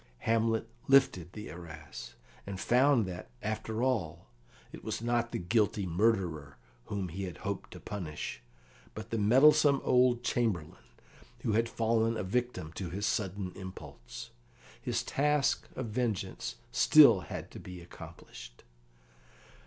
[0.21, 2.15] Hamlet lifted the arras,
[2.47, 4.25] and found that, after all,
[4.71, 8.41] it was not the guilty murderer whom he had hoped to punish,
[8.95, 10.85] but the meddlesome old Chamberlain,
[11.43, 14.31] who had fallen a victim to his sudden impulse.
[14.81, 17.21] His task of vengeance had still
[17.51, 18.63] to be accomplished.